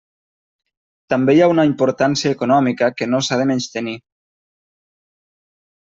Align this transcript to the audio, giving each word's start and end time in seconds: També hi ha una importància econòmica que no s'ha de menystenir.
També 1.15 1.35
hi 1.35 1.41
ha 1.41 1.49
una 1.53 1.67
importància 1.71 2.33
econòmica 2.37 2.91
que 2.97 3.11
no 3.13 3.23
s'ha 3.29 3.41
de 3.43 3.49
menystenir. 3.53 3.97